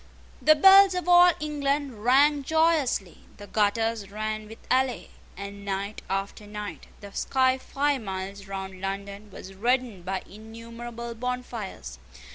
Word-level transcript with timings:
The 0.41 0.55
bells 0.55 0.95
of 0.95 1.07
all 1.07 1.31
England 1.39 2.03
rang 2.03 2.41
joyously: 2.41 3.19
the 3.37 3.45
gutters 3.45 4.09
ran 4.09 4.47
with 4.47 4.57
ale; 4.73 5.05
and, 5.37 5.63
night 5.63 6.01
after 6.09 6.47
night, 6.47 6.87
the 7.01 7.11
sky 7.13 7.59
five 7.59 8.01
miles 8.01 8.47
round 8.47 8.81
London 8.81 9.29
was 9.29 9.53
reddened 9.53 10.03
by 10.03 10.23
innumerable 10.27 11.13
bonfires. 11.13 11.99